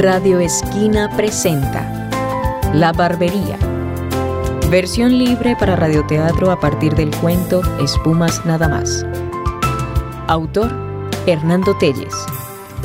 [0.00, 2.08] Radio Esquina presenta
[2.72, 3.58] La Barbería.
[4.70, 9.04] Versión libre para radioteatro a partir del cuento Espumas Nada más.
[10.26, 10.72] Autor
[11.26, 12.14] Hernando Telles.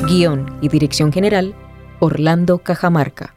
[0.06, 1.54] Guión y dirección general
[2.00, 3.35] Orlando Cajamarca.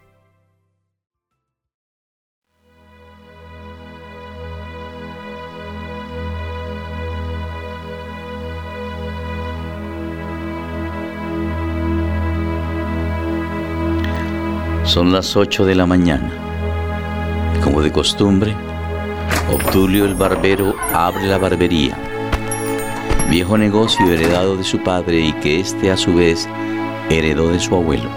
[14.89, 16.31] Son las 8 de la mañana.
[17.63, 18.55] Como de costumbre,
[19.53, 21.95] Obdulio el barbero abre la barbería,
[23.29, 26.49] viejo negocio heredado de su padre y que éste a su vez
[27.11, 28.09] heredó de su abuelo.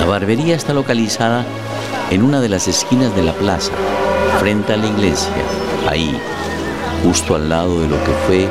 [0.00, 1.46] La barbería está localizada
[2.10, 3.70] en una de las esquinas de la plaza,
[4.40, 5.32] frente a la iglesia,
[5.88, 6.18] ahí,
[7.04, 8.48] justo al lado de lo que fue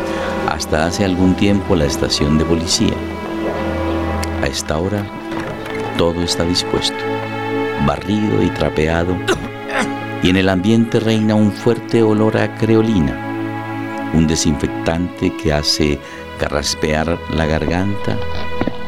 [0.49, 2.93] hasta hace algún tiempo la estación de policía.
[4.41, 5.20] A esta hora
[6.01, 6.97] todo está dispuesto,
[7.85, 9.15] barrido y trapeado,
[10.23, 15.99] y en el ambiente reina un fuerte olor a creolina, un desinfectante que hace
[16.39, 18.17] carraspear la garganta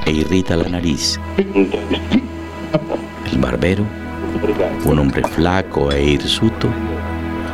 [0.08, 1.20] e irrita la nariz.
[1.38, 3.86] El barbero,
[4.83, 6.67] un hombre flaco e hirsuto,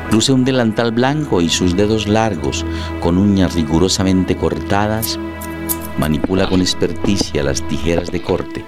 [0.09, 2.65] luce un delantal blanco y sus dedos largos,
[3.01, 5.19] con uñas rigurosamente cortadas,
[5.97, 8.63] manipula con experticia las tijeras de corte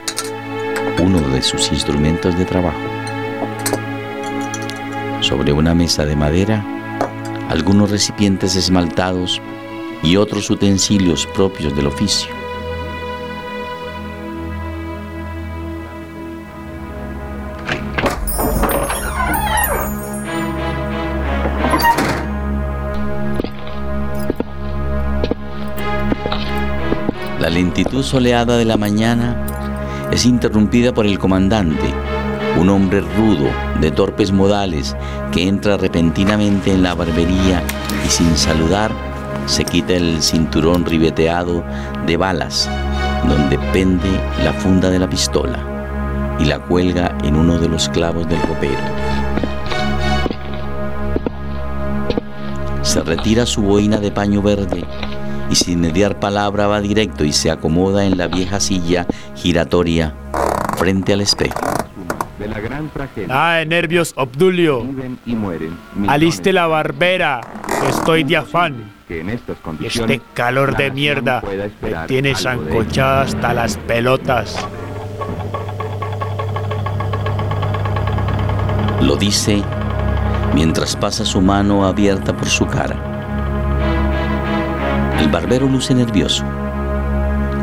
[1.01, 2.77] uno de sus instrumentos de trabajo.
[5.21, 6.63] Sobre una mesa de madera,
[7.49, 9.41] algunos recipientes esmaltados
[10.03, 12.29] y otros utensilios propios del oficio.
[27.39, 29.50] La lentitud soleada de la mañana
[30.11, 31.93] es interrumpida por el comandante,
[32.59, 34.95] un hombre rudo, de torpes modales,
[35.31, 37.63] que entra repentinamente en la barbería
[38.05, 38.91] y sin saludar
[39.45, 41.63] se quita el cinturón ribeteado
[42.05, 42.69] de balas,
[43.27, 44.09] donde pende
[44.43, 48.77] la funda de la pistola, y la cuelga en uno de los clavos del ropero.
[52.81, 54.83] Se retira su boina de paño verde
[55.51, 60.15] y sin mediar palabra va directo y se acomoda en la vieja silla giratoria
[60.77, 61.59] frente al espejo.
[63.29, 64.87] Ah, de nervios, Obdulio.
[66.07, 67.41] Aliste la barbera,
[67.87, 68.93] estoy de afán.
[69.79, 71.43] Y este calor de mierda
[71.81, 74.65] me tiene zancochada hasta las pelotas.
[79.01, 79.61] Lo dice
[80.53, 83.10] mientras pasa su mano abierta por su cara.
[85.21, 86.43] El barbero luce nervioso.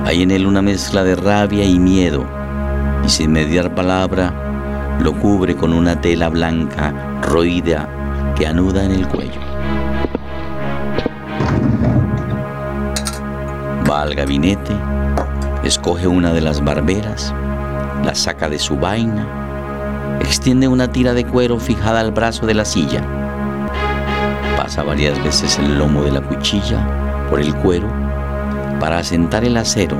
[0.06, 2.24] Hay en él una mezcla de rabia y miedo,
[3.04, 4.32] y sin mediar palabra,
[5.00, 7.88] lo cubre con una tela blanca roída
[8.36, 9.40] que anuda en el cuello.
[13.90, 14.72] Va al gabinete,
[15.64, 17.34] escoge una de las barberas,
[18.04, 19.26] la saca de su vaina,
[20.20, 23.02] extiende una tira de cuero fijada al brazo de la silla,
[24.56, 27.88] pasa varias veces el lomo de la cuchilla por el cuero
[28.80, 29.96] para asentar el acero.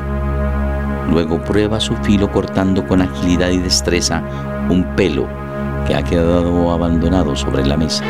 [1.10, 4.22] Luego prueba su filo cortando con agilidad y destreza
[4.68, 5.26] un pelo
[5.86, 8.04] que ha quedado abandonado sobre la mesa.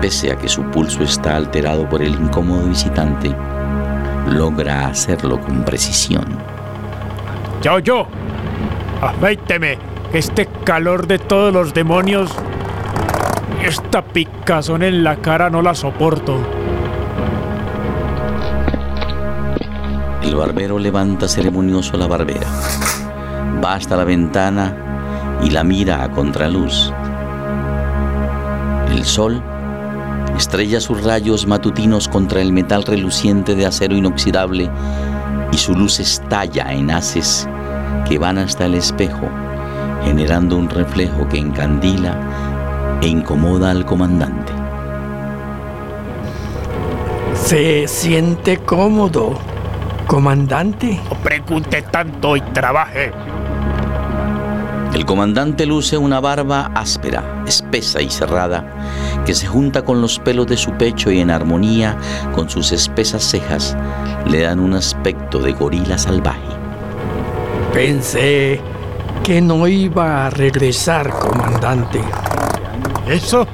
[0.00, 3.34] Pese a que su pulso está alterado por el incómodo visitante,
[4.26, 6.26] logra hacerlo con precisión.
[7.62, 8.06] ¡Yo, yo!
[9.02, 9.78] ¡Afeíteme!
[10.12, 12.32] Este calor de todos los demonios.
[13.62, 16.59] Esta picazón en la cara no la soporto.
[20.40, 22.46] Barbero levanta ceremonioso la barbera.
[23.62, 24.74] Va hasta la ventana
[25.42, 26.90] y la mira a contraluz.
[28.90, 29.42] El sol
[30.38, 34.70] estrella sus rayos matutinos contra el metal reluciente de acero inoxidable
[35.52, 37.46] y su luz estalla en haces
[38.08, 39.28] que van hasta el espejo,
[40.04, 44.52] generando un reflejo que encandila e incomoda al comandante.
[47.34, 49.49] Se siente cómodo.
[50.10, 51.00] Comandante.
[51.08, 53.12] No pregunte tanto y trabaje.
[54.92, 58.64] El comandante luce una barba áspera, espesa y cerrada,
[59.24, 61.96] que se junta con los pelos de su pecho y en armonía
[62.34, 63.76] con sus espesas cejas
[64.26, 66.40] le dan un aspecto de gorila salvaje.
[67.72, 68.60] Pensé
[69.22, 72.00] que no iba a regresar, comandante.
[73.06, 73.46] ¿Eso?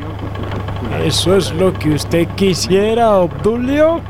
[1.05, 4.00] ¿Eso es lo que usted quisiera, Obdulio?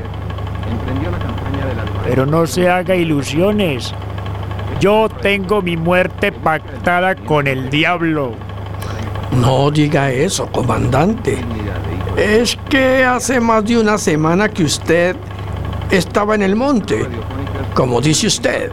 [2.07, 3.93] Pero no se haga ilusiones.
[4.79, 8.31] Yo tengo mi muerte pactada con el diablo.
[9.41, 11.37] No diga eso, comandante.
[12.15, 15.15] Es que hace más de una semana que usted
[15.91, 17.05] estaba en el monte,
[17.73, 18.71] como dice usted.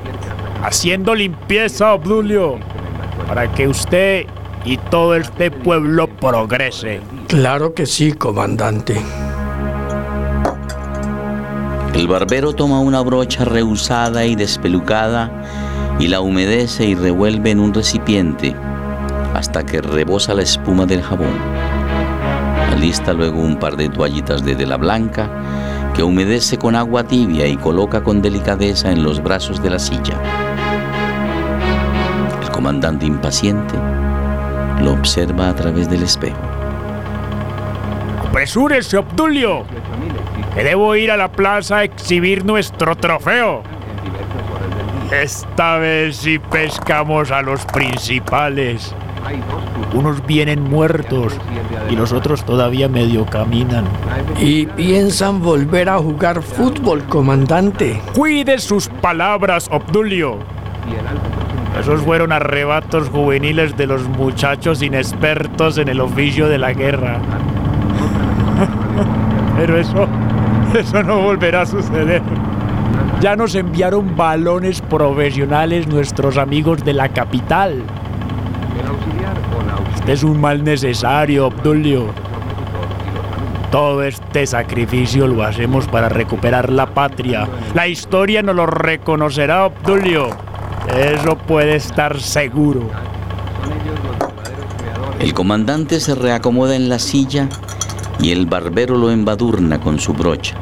[0.63, 2.59] Haciendo limpieza, Obdulio,
[3.27, 4.27] para que usted
[4.65, 7.01] y todo este pueblo progrese.
[7.29, 8.97] Claro que sí, comandante.
[11.95, 15.31] El barbero toma una brocha rehusada y despelucada
[16.01, 18.55] y la humedece y revuelve en un recipiente
[19.33, 21.39] hasta que rebosa la espuma del jabón.
[22.73, 25.31] Alista luego un par de toallitas de tela blanca
[25.95, 30.21] que humedece con agua tibia y coloca con delicadeza en los brazos de la silla.
[32.43, 33.75] El comandante impaciente
[34.83, 36.37] lo observa a través del espejo.
[38.29, 39.65] ¡Apresúrese, Obdulio!
[40.55, 43.63] Que debo ir a la plaza a exhibir nuestro trofeo.
[45.11, 48.95] Esta vez sí pescamos a los principales.
[49.93, 51.35] Unos vienen muertos
[51.91, 53.85] y los otros todavía medio caminan.
[54.39, 58.01] Y piensan volver a jugar fútbol, comandante.
[58.15, 60.39] Cuide sus palabras, Obdulio.
[61.81, 67.19] Esos fueron arrebatos juveniles de los muchachos inexpertos en el oficio de la guerra.
[69.57, 70.09] Pero eso,
[70.79, 72.23] eso no volverá a suceder.
[73.21, 77.83] Ya nos enviaron balones profesionales nuestros amigos de la capital.
[79.95, 82.07] Este es un mal necesario, Obdulio.
[83.71, 87.49] Todo este sacrificio lo hacemos para recuperar la patria.
[87.75, 90.29] La historia nos lo reconocerá, Obdulio.
[90.97, 92.91] Eso puede estar seguro.
[95.19, 97.49] El comandante se reacomoda en la silla
[98.21, 100.57] y el barbero lo embadurna con su brocha.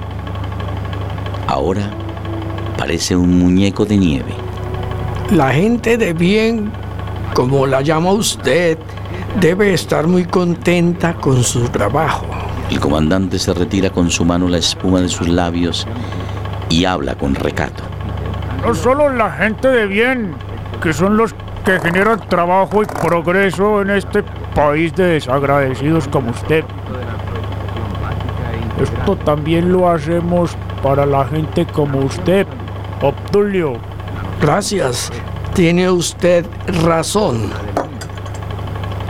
[1.62, 1.88] Ahora
[2.76, 4.34] parece un muñeco de nieve.
[5.30, 6.72] La gente de bien,
[7.34, 8.76] como la llama usted,
[9.40, 12.26] debe estar muy contenta con su trabajo.
[12.68, 15.86] El comandante se retira con su mano la espuma de sus labios
[16.68, 17.84] y habla con recato.
[18.66, 20.34] No solo la gente de bien,
[20.82, 21.32] que son los
[21.64, 24.24] que generan trabajo y progreso en este
[24.56, 26.64] país de desagradecidos como usted.
[28.82, 32.46] Esto también lo hacemos para la gente como usted,
[33.00, 33.74] Obdulio.
[34.40, 35.12] Gracias.
[35.54, 36.44] Tiene usted
[36.82, 37.50] razón.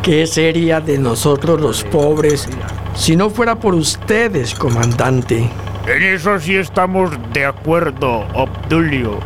[0.02, 2.48] ¿Qué sería de nosotros los pobres
[2.94, 5.48] si no fuera por ustedes, comandante?
[5.86, 9.20] En eso sí estamos de acuerdo, Obdulio.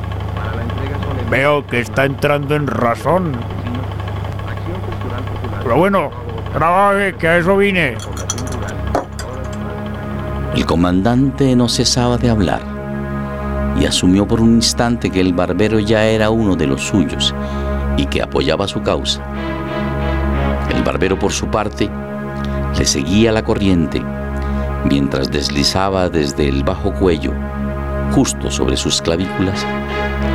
[1.28, 3.32] Veo que está entrando en razón.
[5.62, 6.10] Pero bueno,
[6.52, 7.96] trabaje, que a eso vine.
[10.66, 12.60] Comandante no cesaba de hablar
[13.80, 17.32] y asumió por un instante que el barbero ya era uno de los suyos
[17.96, 19.22] y que apoyaba su causa.
[20.74, 21.88] El barbero, por su parte,
[22.76, 24.02] le seguía la corriente
[24.90, 27.32] mientras deslizaba desde el bajo cuello,
[28.12, 29.64] justo sobre sus clavículas,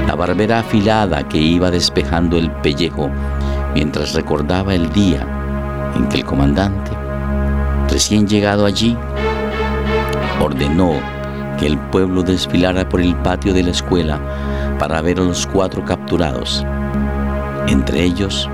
[0.08, 3.10] la barbera afilada que iba despejando el pellejo
[3.74, 5.28] mientras recordaba el día
[5.98, 6.92] en que el comandante,
[7.90, 8.98] recién llegado allí,
[10.42, 10.94] ordenó
[11.60, 14.20] que el pueblo desfilara por el patio de la escuela
[14.80, 16.66] para ver a los cuatro capturados.
[17.68, 18.50] Entre ellos,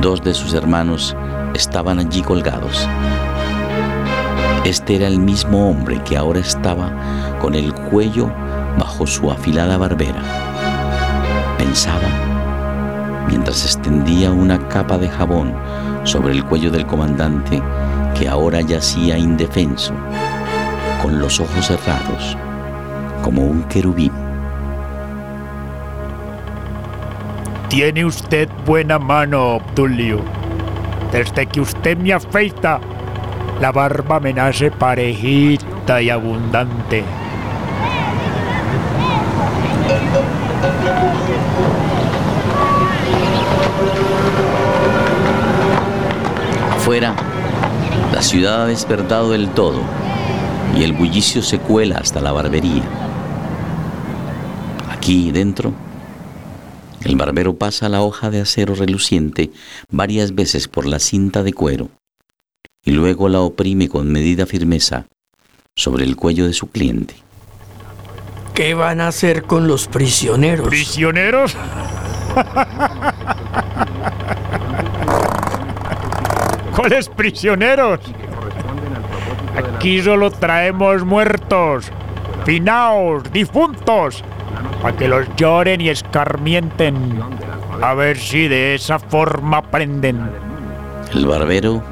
[0.00, 1.16] dos de sus hermanos
[1.54, 2.86] estaban allí colgados.
[4.64, 6.92] Este era el mismo hombre que ahora estaba
[7.40, 8.30] con el cuello
[8.78, 10.22] bajo su afilada barbera.
[11.56, 12.08] Pensaba
[13.28, 15.54] mientras extendía una capa de jabón
[16.04, 17.62] sobre el cuello del comandante
[18.18, 19.94] que ahora yacía indefenso,
[21.02, 22.36] con los ojos cerrados,
[23.22, 24.12] como un querubín.
[27.68, 30.20] Tiene usted buena mano, Obdulio.
[31.12, 32.80] Desde que usted me afeita,
[33.60, 37.04] la barba me nace parejita y abundante.
[46.76, 47.14] Afuera,
[48.12, 50.07] la ciudad ha despertado del todo
[50.78, 52.84] y el bullicio se cuela hasta la barbería.
[54.90, 55.72] Aquí dentro,
[57.04, 59.50] el barbero pasa la hoja de acero reluciente
[59.90, 61.88] varias veces por la cinta de cuero
[62.84, 65.06] y luego la oprime con medida firmeza
[65.74, 67.16] sobre el cuello de su cliente.
[68.54, 70.68] ¿Qué van a hacer con los prisioneros?
[70.68, 71.56] ¿Prisioneros?
[76.76, 77.98] ¿Cuáles prisioneros?
[79.58, 81.90] Aquí solo traemos muertos,
[82.44, 84.22] finaos, difuntos.
[84.80, 87.20] para que los lloren y escarmienten,
[87.82, 90.30] a ver si de esa forma aprenden.
[91.12, 91.82] El barbero,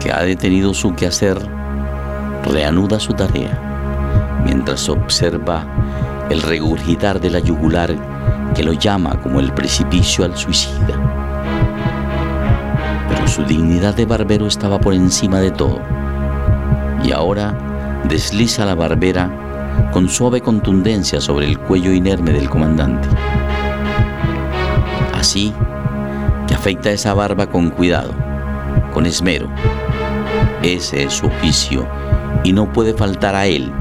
[0.00, 1.38] que ha detenido su quehacer,
[2.44, 3.58] reanuda su tarea,
[4.44, 5.64] mientras observa
[6.30, 7.94] el regurgitar de la yugular
[8.54, 10.94] que lo llama como el precipicio al suicida.
[13.08, 15.80] Pero su dignidad de barbero estaba por encima de todo,
[17.02, 17.54] y ahora
[18.08, 19.30] desliza la barbera
[19.92, 23.08] con suave contundencia sobre el cuello inerme del comandante.
[25.14, 25.52] Así
[26.46, 28.12] que afeita esa barba con cuidado,
[28.92, 29.48] con esmero.
[30.62, 31.86] Ese es su oficio
[32.44, 33.72] y no puede faltar a él.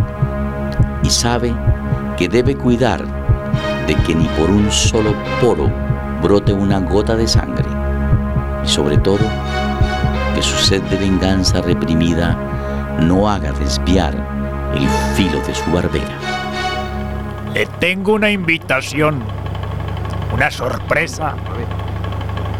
[1.04, 1.54] Y sabe
[2.18, 3.04] que debe cuidar
[3.88, 5.72] de que ni por un solo poro
[6.22, 7.66] brote una gota de sangre.
[8.64, 9.26] Y sobre todo,
[10.36, 12.38] que su sed de venganza reprimida
[13.00, 14.14] no haga desviar
[14.76, 16.18] el filo de su barbera.
[17.54, 19.24] Le tengo una invitación,
[20.34, 21.36] una sorpresa.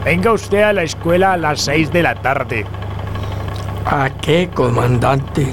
[0.04, 2.66] Venga usted a la escuela a las seis de la tarde.
[3.86, 5.48] ¿A qué, comandante?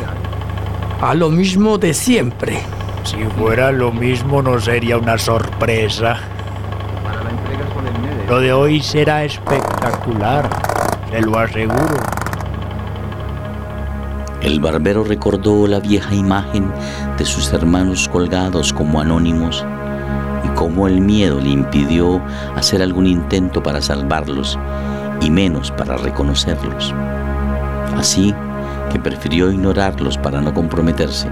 [1.00, 2.58] A lo mismo de siempre.
[3.04, 6.18] Si fuera lo mismo no sería una sorpresa.
[8.28, 10.48] Lo de hoy será espectacular,
[11.10, 12.17] se lo aseguro.
[14.42, 16.70] El barbero recordó la vieja imagen
[17.18, 19.64] de sus hermanos colgados como anónimos
[20.44, 22.22] y cómo el miedo le impidió
[22.54, 24.56] hacer algún intento para salvarlos
[25.20, 26.94] y menos para reconocerlos.
[27.96, 28.32] Así
[28.92, 31.28] que prefirió ignorarlos para no comprometerse.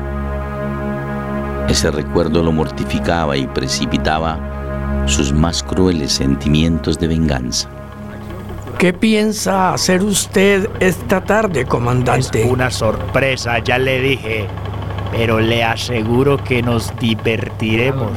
[1.68, 4.38] Ese recuerdo lo mortificaba y precipitaba
[5.06, 7.68] sus más crueles sentimientos de venganza.
[8.78, 12.42] ¿Qué piensa hacer usted esta tarde, comandante?
[12.42, 14.46] Es una sorpresa, ya le dije,
[15.12, 18.12] pero le aseguro que nos divertiremos.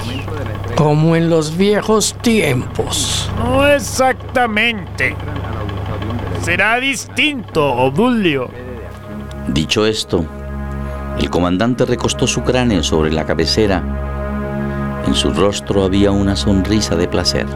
[0.76, 3.32] Como en los viejos tiempos.
[3.38, 5.16] No exactamente.
[6.42, 8.50] Será distinto, Obdulio.
[9.48, 10.26] Dicho esto,
[11.20, 13.82] el comandante recostó su cráneo sobre la cabecera.
[15.08, 17.48] En su rostro había una sonrisa de placer.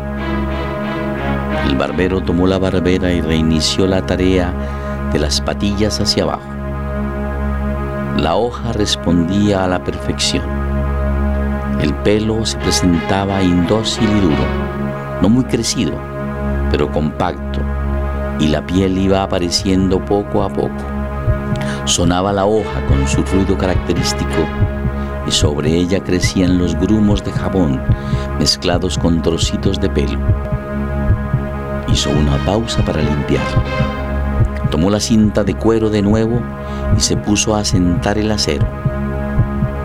[1.68, 4.54] El barbero tomó la barbera y reinició la tarea
[5.14, 6.44] de las patillas hacia abajo.
[8.18, 10.44] La hoja respondía a la perfección.
[11.82, 14.46] El pelo se presentaba indócil y duro,
[15.22, 15.94] no muy crecido,
[16.70, 17.60] pero compacto,
[18.40, 20.84] y la piel iba apareciendo poco a poco.
[21.86, 24.48] Sonaba la hoja con su ruido característico
[25.26, 27.82] y sobre ella crecían los grumos de jabón
[28.38, 30.20] mezclados con trocitos de pelo
[31.94, 33.46] hizo una pausa para limpiar.
[34.72, 36.42] Tomó la cinta de cuero de nuevo
[36.98, 38.66] y se puso a sentar el acero.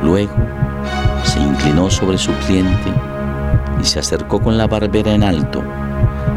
[0.02, 0.32] Luego
[1.22, 2.90] se inclinó sobre su cliente
[3.78, 5.62] y se acercó con la barbera en alto.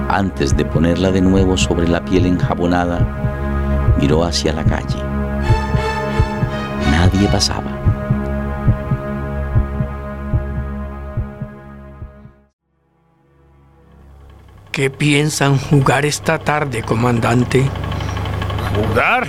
[0.10, 4.98] Antes de ponerla de nuevo sobre la piel enjabonada, miró hacia la calle.
[6.92, 7.61] Nadie pasaba.
[14.72, 17.70] ¿Qué piensan jugar esta tarde, comandante?
[18.74, 19.28] ¿Jugar?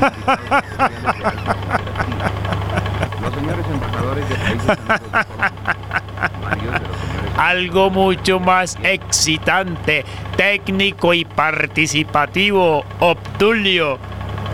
[7.36, 10.04] Algo mucho más excitante,
[10.36, 13.98] técnico y participativo, Obdulio.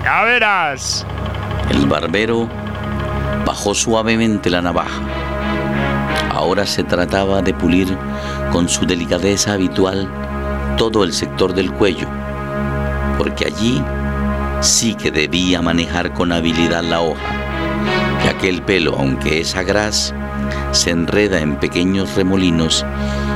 [0.02, 1.06] Ya verás.
[1.70, 2.48] El barbero
[3.44, 4.98] bajó suavemente la navaja.
[6.42, 7.96] Ahora se trataba de pulir
[8.50, 10.08] con su delicadeza habitual
[10.76, 12.08] todo el sector del cuello,
[13.16, 13.80] porque allí
[14.60, 17.32] sí que debía manejar con habilidad la hoja,
[18.20, 20.12] que aquel pelo, aunque es agraz,
[20.72, 22.84] se enreda en pequeños remolinos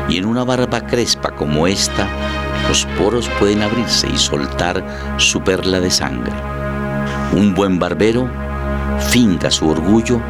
[0.08, 2.08] y en una barba crespa como esta,
[2.68, 4.84] los poros pueden abrirse y soltar
[5.18, 6.32] su perla de sangre.
[7.32, 8.28] Un buen barbero
[8.98, 10.20] finca su orgullo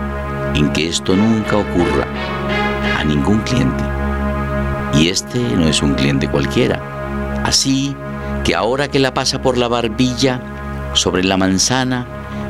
[0.54, 2.06] en que esto nunca ocurra
[3.06, 3.84] ningún cliente.
[4.94, 6.80] Y este no es un cliente cualquiera.
[7.44, 7.94] Así
[8.44, 10.40] que ahora que la pasa por la barbilla,
[10.94, 12.06] sobre la manzana,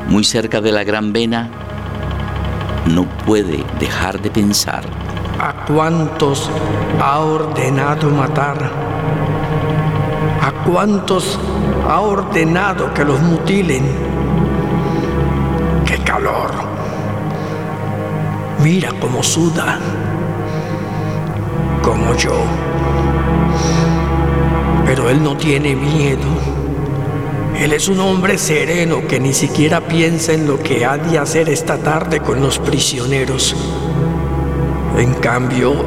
[0.07, 1.49] muy cerca de la gran vena,
[2.85, 4.83] no puede dejar de pensar.
[5.39, 6.49] ¿A cuántos
[7.01, 8.71] ha ordenado matar?
[10.41, 11.37] ¿A cuántos
[11.87, 13.83] ha ordenado que los mutilen?
[15.85, 16.51] ¡Qué calor!
[18.63, 19.79] Mira cómo suda
[21.87, 22.33] como yo.
[24.85, 26.27] Pero él no tiene miedo.
[27.57, 31.47] Él es un hombre sereno que ni siquiera piensa en lo que ha de hacer
[31.47, 33.55] esta tarde con los prisioneros.
[34.97, 35.85] En cambio,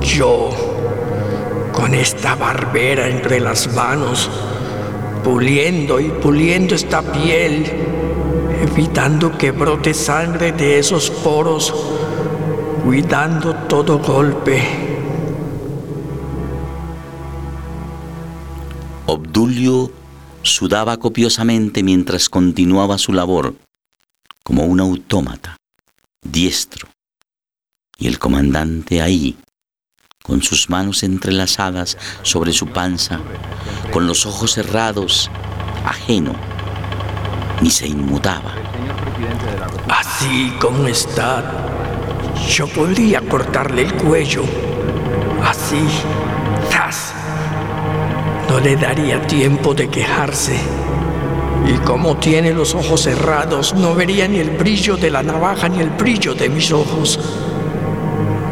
[0.00, 0.50] yo,
[1.70, 4.30] con esta barbera entre las manos,
[5.22, 7.70] puliendo y puliendo esta piel,
[8.62, 11.74] evitando que brote sangre de esos poros,
[12.84, 14.91] cuidando todo golpe.
[19.42, 19.90] Obdulio
[20.42, 23.56] sudaba copiosamente mientras continuaba su labor,
[24.44, 25.56] como un autómata,
[26.24, 26.88] diestro,
[27.98, 29.36] y el comandante ahí,
[30.22, 33.18] con sus manos entrelazadas sobre su panza,
[33.92, 35.28] con los ojos cerrados,
[35.84, 36.36] ajeno,
[37.60, 38.54] ni se inmutaba.
[39.88, 41.66] Así como está,
[42.48, 44.44] yo podría cortarle el cuello.
[45.42, 45.80] Así,
[46.70, 47.21] ¡zas!
[48.52, 50.54] No le daría tiempo de quejarse.
[51.66, 55.80] Y como tiene los ojos cerrados, no vería ni el brillo de la navaja ni
[55.80, 57.18] el brillo de mis ojos.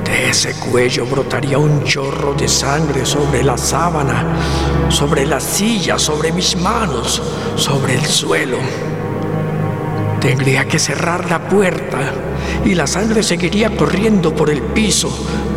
[0.07, 4.25] De ese cuello brotaría un chorro de sangre sobre la sábana,
[4.89, 7.21] sobre la silla, sobre mis manos,
[7.57, 8.57] sobre el suelo.
[10.19, 12.15] Tendría que cerrar la puerta
[12.65, 15.11] y la sangre seguiría corriendo por el piso,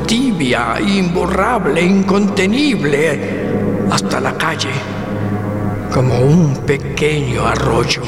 [0.05, 3.62] tibia, imborrable, incontenible,
[3.93, 4.71] hasta la calle,
[5.93, 8.01] como un pequeño arroyo.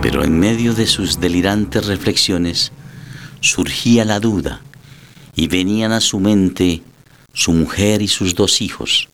[0.00, 2.72] Pero en medio de sus delirantes reflexiones
[3.40, 4.62] surgía la duda
[5.36, 6.82] y venían a su mente
[7.34, 9.10] su mujer y sus dos hijos,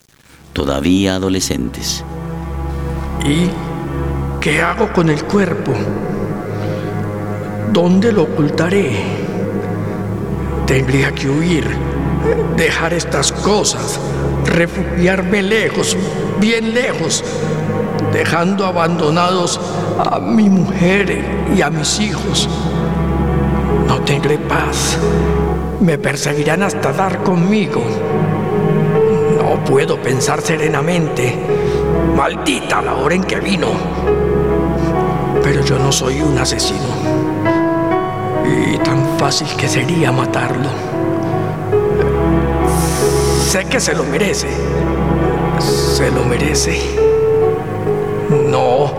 [0.53, 2.05] todavía adolescentes.
[3.25, 3.51] ¿Y
[4.41, 5.75] qué hago con el cuerpo?
[7.73, 8.93] ¿Dónde lo ocultaré?
[10.69, 11.67] Tendría que huir,
[12.57, 13.99] dejar estas cosas,
[14.47, 15.97] refugiarme lejos,
[16.41, 17.25] bien lejos,
[18.13, 19.61] dejando abandonados
[19.99, 21.25] a mi mujer
[21.57, 22.49] y a mis hijos.
[23.87, 24.99] No tendré paz.
[25.81, 27.83] Me perseguirán hasta dar conmigo.
[29.37, 31.37] No puedo pensar serenamente.
[32.17, 33.69] Maldita la hora en que vino.
[35.43, 36.89] Pero yo no soy un asesino.
[38.73, 40.94] Y tan fácil que sería matarlo.
[43.45, 44.49] Sé que se lo merece.
[45.61, 46.81] Se lo merece.
[48.51, 48.91] No.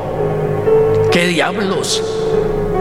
[1.12, 2.02] ¿Qué diablos?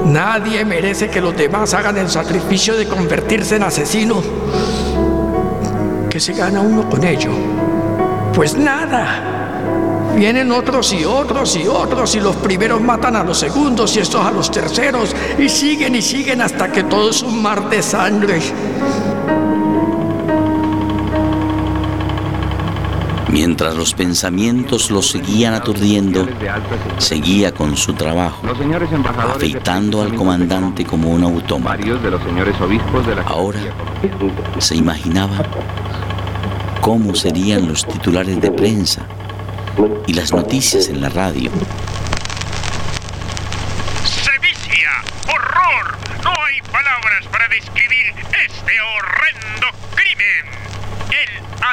[0.05, 4.22] Nadie merece que los demás hagan el sacrificio de convertirse en asesino.
[6.11, 7.31] ¿Qué se gana uno con ello?
[8.35, 10.12] Pues nada.
[10.14, 14.24] Vienen otros y otros y otros y los primeros matan a los segundos y estos
[14.24, 18.40] a los terceros y siguen y siguen hasta que todo es un mar de sangre.
[23.35, 26.25] Mientras los pensamientos lo seguían aturdiendo,
[26.99, 28.47] seguía con su trabajo,
[29.18, 31.77] afeitando al comandante como un autómata.
[33.27, 33.59] Ahora
[34.59, 35.42] se imaginaba
[36.81, 39.05] cómo serían los titulares de prensa
[40.07, 41.51] y las noticias en la radio.
[44.05, 44.90] ¡Sevicia!
[45.27, 45.99] ¡Horror!
[46.23, 48.14] No hay palabras para describir
[48.47, 49.66] este horrendo
[49.97, 50.55] crimen.
[51.11, 51.64] El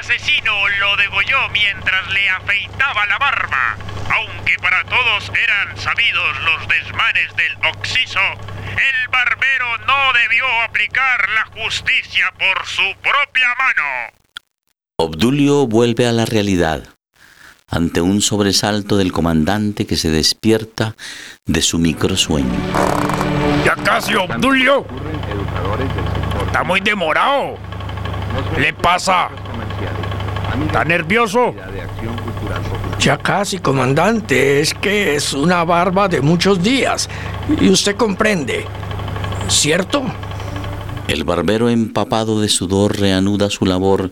[0.41, 3.77] asesino lo degolló mientras le afeitaba la barba.
[4.13, 11.45] Aunque para todos eran sabidos los desmanes del Oxiso, el barbero no debió aplicar la
[11.62, 14.13] justicia por su propia mano.
[14.97, 16.84] Obdulio vuelve a la realidad
[17.67, 20.95] ante un sobresalto del comandante que se despierta
[21.45, 22.51] de su microsueño.
[23.63, 24.86] Ya casi, Obdulio.
[26.45, 27.58] Está muy demorado.
[28.56, 29.30] ¿Qué le pasa?
[30.65, 31.53] ¿Está nervioso?
[32.99, 34.61] Ya casi, comandante.
[34.61, 37.09] Es que es una barba de muchos días.
[37.59, 38.65] Y usted comprende.
[39.47, 40.03] ¿Cierto?
[41.07, 44.11] El barbero empapado de sudor reanuda su labor,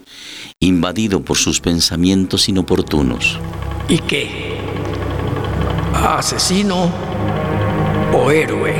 [0.59, 3.39] invadido por sus pensamientos inoportunos.
[3.87, 4.57] ¿Y qué?
[5.93, 6.91] ¿Asesino
[8.13, 8.73] o héroe?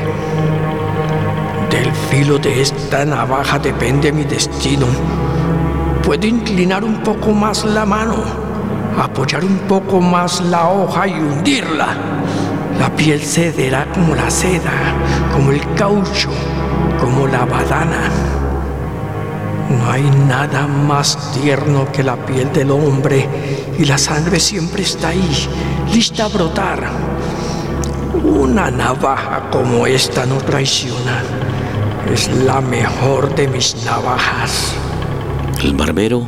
[1.70, 4.88] Del filo de esta navaja depende mi destino.
[6.04, 8.16] Puedo inclinar un poco más la mano,
[9.00, 11.88] apoyar un poco más la hoja y hundirla.
[12.80, 14.72] La piel cederá como la seda,
[15.34, 16.30] como el caucho,
[17.00, 18.10] como la badana.
[19.70, 23.30] No hay nada más tierno que la piel del hombre
[23.78, 25.48] y la sangre siempre está ahí,
[25.94, 26.90] lista a brotar.
[28.24, 31.22] Una navaja como esta no traiciona.
[32.12, 34.74] Es la mejor de mis navajas.
[35.60, 36.26] El barbero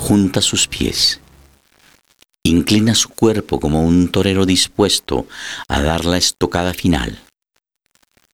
[0.00, 1.20] junta sus pies,
[2.42, 5.28] inclina su cuerpo como un torero dispuesto
[5.68, 7.22] a dar la estocada final,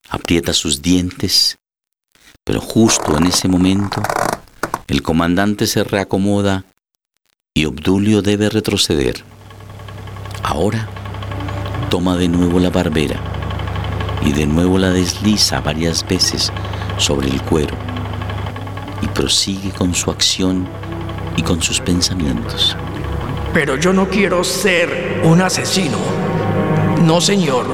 [0.09, 1.59] aprieta sus dientes
[2.45, 4.03] Pero justo en ese momento,
[4.89, 6.65] el comandante se reacomoda
[7.55, 9.23] y Obdulio debe retroceder.
[10.43, 10.89] Ahora
[11.91, 13.21] toma de nuevo la barbera
[14.25, 16.51] y de nuevo la desliza varias veces
[16.97, 17.90] sobre el cuero
[19.11, 20.67] prosigue con su acción
[21.37, 22.77] y con sus pensamientos.
[23.53, 25.99] Pero yo no quiero ser un asesino.
[27.05, 27.67] No, señor.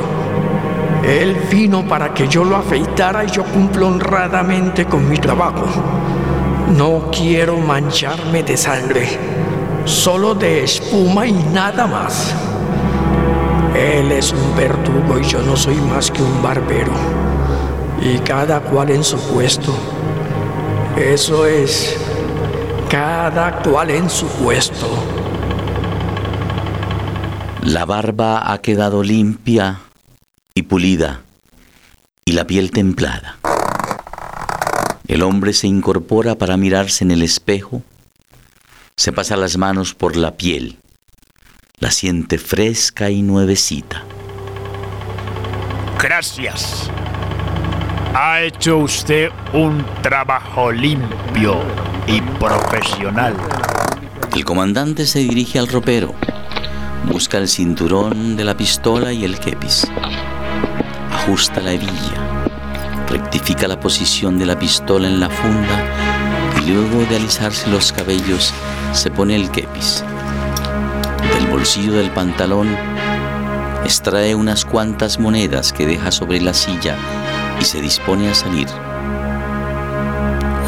[1.04, 5.66] Él vino para que yo lo afeitara y yo cumplo honradamente con mi trabajo.
[6.76, 9.06] No quiero mancharme de sangre,
[9.84, 12.34] solo de espuma y nada más.
[13.76, 16.92] Él es un verdugo y yo no soy más que un barbero.
[18.00, 19.72] Y cada cual en su puesto.
[20.96, 21.94] Eso es,
[22.88, 24.88] cada cual en su puesto.
[27.62, 29.80] La barba ha quedado limpia
[30.54, 31.20] y pulida
[32.24, 33.36] y la piel templada.
[35.06, 37.82] El hombre se incorpora para mirarse en el espejo,
[38.96, 40.78] se pasa las manos por la piel,
[41.78, 44.02] la siente fresca y nuevecita.
[45.98, 46.90] Gracias.
[48.18, 51.60] Ha hecho usted un trabajo limpio
[52.06, 53.36] y profesional.
[54.34, 56.14] El comandante se dirige al ropero
[57.12, 59.86] Busca el cinturón de la pistola y el kepis.
[61.12, 62.46] Ajusta la hebilla.
[63.06, 65.84] Rectifica la posición de la pistola en la funda
[66.62, 68.54] y luego de alisarse los cabellos
[68.92, 70.02] se pone el kepis.
[71.34, 72.74] Del bolsillo del pantalón
[73.84, 76.96] extrae unas cuantas monedas que deja sobre la silla
[77.60, 78.68] y se dispone a salir.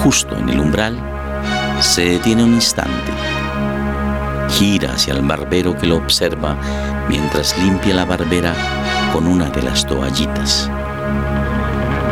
[0.02, 0.98] Justo en el umbral
[1.80, 3.12] se detiene un instante
[4.48, 6.56] gira hacia el barbero que lo observa
[7.08, 8.52] mientras limpia la barbera
[9.12, 10.70] con una de las toallitas.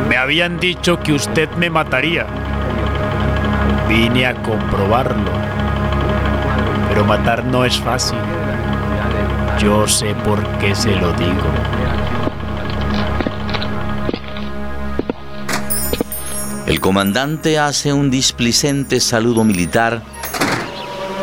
[0.08, 2.26] Me habían dicho que usted me mataría.
[3.88, 5.32] Vine a comprobarlo.
[6.88, 8.18] Pero matar no es fácil.
[9.58, 11.50] Yo sé por qué se lo digo.
[16.66, 20.02] El comandante hace un displicente saludo militar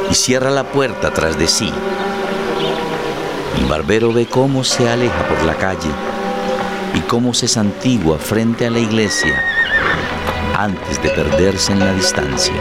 [0.10, 1.70] y cierra la puerta tras de sí.
[3.58, 5.90] El barbero ve cómo se aleja por la calle
[6.94, 9.38] y cómo se santigua frente a la iglesia
[10.58, 12.56] antes de perderse en la distancia.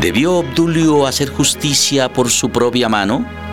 [0.00, 3.43] ¿Debió Obdulio hacer justicia por su propia mano?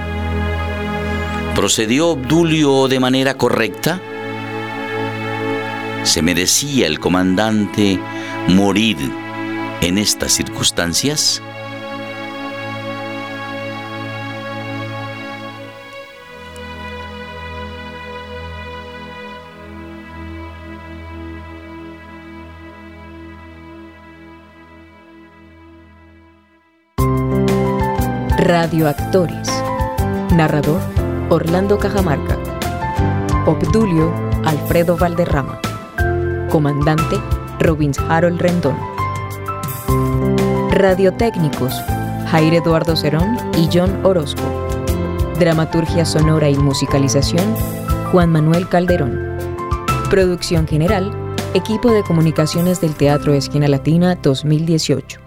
[1.62, 4.02] ¿Procedió Obdulio de manera correcta?
[6.02, 8.00] ¿Se merecía el comandante
[8.48, 8.98] morir
[9.82, 11.40] en estas circunstancias?
[28.40, 29.48] Radioactores.
[30.34, 31.01] Narrador
[31.32, 32.38] Orlando Cajamarca.
[33.46, 34.14] Obdulio
[34.44, 35.62] Alfredo Valderrama.
[36.50, 37.16] Comandante
[37.58, 38.76] Robins Harold Rendón.
[40.72, 41.74] Radiotécnicos
[42.30, 44.44] Jair Eduardo Cerón y John Orozco.
[45.40, 47.56] Dramaturgia sonora y musicalización
[48.12, 49.38] Juan Manuel Calderón.
[50.10, 51.14] Producción general
[51.54, 55.21] Equipo de Comunicaciones del Teatro Esquina Latina 2018.